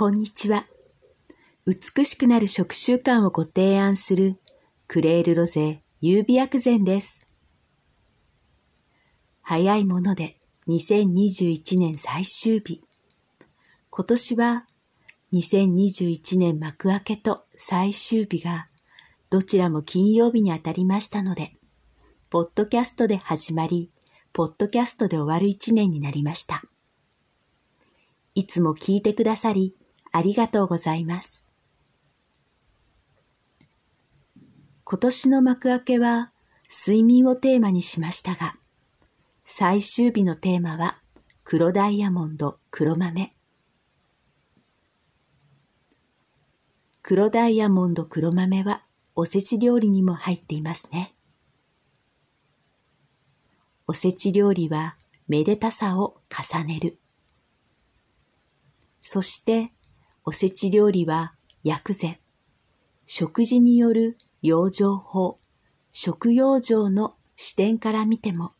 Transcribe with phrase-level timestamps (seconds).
[0.00, 0.64] こんにちは。
[1.66, 4.36] 美しくなる食習慣をご提案する
[4.86, 7.18] クレールロゼ優美薬膳です。
[9.42, 10.36] 早いもので
[10.68, 12.80] 2021年最終日。
[13.90, 14.66] 今年は
[15.32, 18.68] 2021年幕開けと最終日が
[19.30, 21.56] どちらも金曜日にあたりましたので、
[22.30, 23.90] ポッドキャストで始まり、
[24.32, 26.62] ポッドキャストで終わる一年になりました。
[28.36, 29.74] いつも聞いてくださり、
[30.12, 31.44] ありがとうございます。
[34.84, 36.32] 今年の幕開けは
[36.70, 38.54] 睡眠をテーマにしましたが、
[39.44, 40.98] 最終日のテーマは
[41.44, 43.34] 黒ダイヤモンド黒豆。
[47.02, 48.82] 黒ダイヤモンド黒豆は
[49.14, 51.14] おせち料理にも入っていますね。
[53.86, 54.96] おせち料理は
[55.26, 56.98] めでたさを重ねる。
[59.00, 59.72] そして
[60.24, 62.18] おせち料理は薬膳。
[63.06, 65.38] 食事による養生法、
[65.92, 68.52] 食養生の視点から見ても、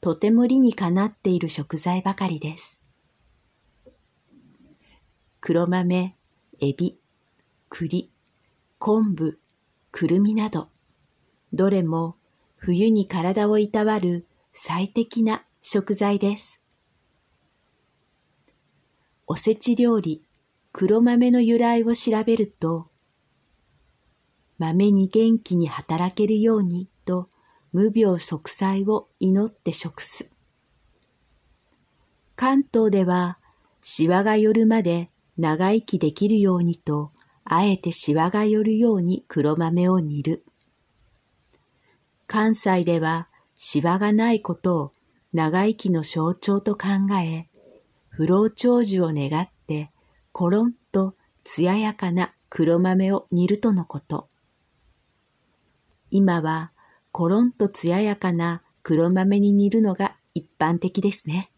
[0.00, 2.80] とても理にかなっている食材ばかりです。
[5.40, 6.16] 黒豆、
[6.60, 6.98] エビ、
[7.68, 8.10] 栗、
[8.78, 9.38] 昆布、
[9.90, 10.68] くるみなど、
[11.52, 12.16] どれも
[12.56, 16.62] 冬に体をいたわる最適な食材です。
[19.26, 20.22] おせち料理
[20.76, 22.88] 黒豆の由来を調べると、
[24.58, 27.28] 豆に元気に働けるようにと
[27.72, 30.32] 無病息災を祈って食す。
[32.34, 33.38] 関東では、
[33.82, 37.12] シワが寄るまで長生きできるようにと、
[37.44, 40.44] あえてシワが寄るように黒豆を煮る。
[42.26, 44.92] 関西では、シワがないことを
[45.32, 46.88] 長生きの象徴と考
[47.22, 47.46] え、
[48.08, 49.48] 不老長寿を願っ
[50.34, 54.28] コロンと艶やかな黒豆を煮るとのこと。
[56.10, 56.72] 今は
[57.12, 61.52] コロンと艶やかな黒豆に煮るのが一般的ですね。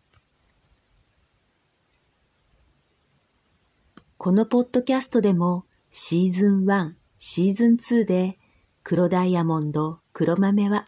[4.18, 8.38] このポッドキャストでもシーズン1、シーズン2で
[8.82, 10.86] 黒ダイヤモンド、黒豆は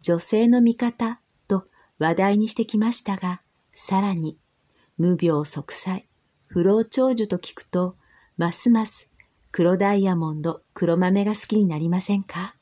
[0.00, 1.66] 女性の味方と
[2.00, 4.40] 話題にしてきましたが、さらに
[4.98, 6.08] 無病息災、
[6.52, 7.96] 不老長寿と聞くと、
[8.36, 9.08] ますます
[9.52, 12.52] 黒ダイヤモンド、黒豆が好きになりませんか？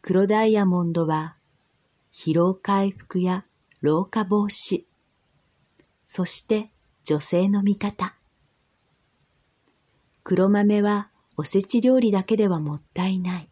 [0.00, 1.36] 黒ダイヤモンドは
[2.10, 3.44] 疲労回復や
[3.82, 4.84] 老化防止、
[6.06, 6.70] そして
[7.04, 8.14] 女性の味方。
[10.24, 13.50] 黒豆はおせち料理だけではもったいない。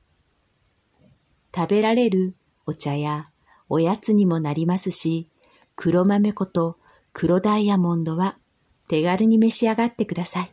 [1.55, 3.25] 食べられるお茶や
[3.69, 5.29] おやつにもなりますし、
[5.77, 6.79] 黒豆粉と
[7.13, 8.35] 黒ダイヤモンドは
[8.89, 10.53] 手軽に召し上がってください。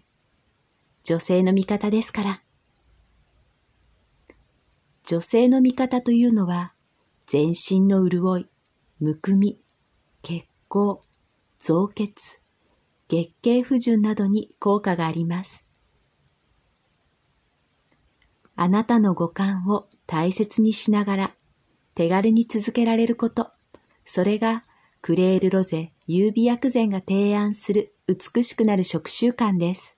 [1.03, 2.41] 女性の味方ですから。
[5.05, 6.73] 女性の味方というのは、
[7.25, 8.47] 全身の潤い、
[8.99, 9.59] むくみ、
[10.21, 11.01] 血行、
[11.59, 12.39] 増血、
[13.09, 15.65] 月経不順などに効果があります。
[18.55, 21.35] あなたの五感を大切にしながら
[21.95, 23.51] 手軽に続けられること、
[24.05, 24.61] それが
[25.05, 29.97] クレールロゼ優美薬膳が提案する美しくなる食習慣です。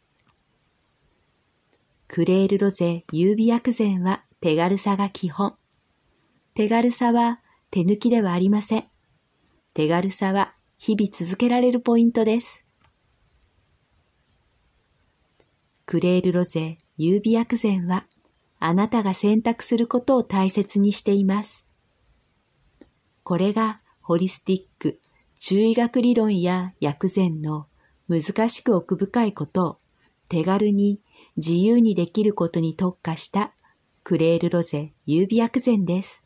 [2.08, 5.54] クレールロゼ優美薬膳は手軽さが基本。
[6.56, 7.40] 手軽さは
[7.70, 8.86] 手抜きではありません。
[9.76, 12.66] 手軽さは日々続けられるポイントです。
[15.86, 18.08] クレールロゼ優美薬膳は
[18.58, 21.64] あなたが選択することを大切にしています。
[23.22, 23.78] これが
[24.08, 25.00] ホリスティック、
[25.40, 27.66] 中医学理論や薬膳の
[28.08, 29.78] 難しく奥深いことを
[30.30, 31.00] 手軽に
[31.38, 33.52] 自由にできることに特化した
[34.04, 36.22] クレールロゼ優美薬膳です。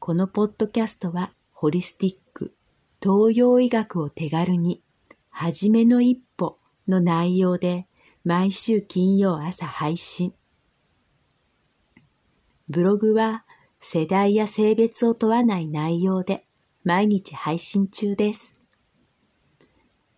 [0.00, 2.56] このポッドキャストはホリスティック、
[3.00, 4.82] 東洋医学を手軽に、
[5.30, 7.86] はじめの一歩の内容で
[8.24, 10.34] 毎週金曜朝配信。
[12.68, 13.44] ブログは
[13.80, 16.44] 世代や性別を問わない内容で
[16.84, 18.52] 毎日配信中です。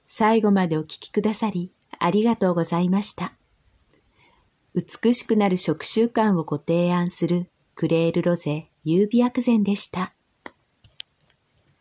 [0.06, 3.32] 最後までお聴きくださりありがとうございました。
[4.74, 10.14] 美しくなる食習慣をご提案するクレールロゼ優美薬膳でした。